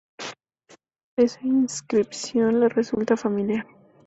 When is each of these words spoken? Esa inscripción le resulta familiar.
Esa 1.15 1.45
inscripción 1.45 2.59
le 2.59 2.69
resulta 2.69 3.15
familiar. 3.15 3.67